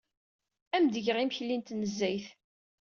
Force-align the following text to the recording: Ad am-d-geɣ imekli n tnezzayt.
Ad 0.75 0.77
am-d-geɣ 0.81 1.17
imekli 1.19 1.55
n 1.57 1.61
tnezzayt. 1.63 2.27